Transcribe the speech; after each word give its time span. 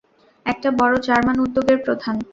একটা 0.45 0.69
বড় 0.79 0.95
জার্মান 1.07 1.37
উদ্যোগের 1.39 1.77
প্রধান। 1.85 2.15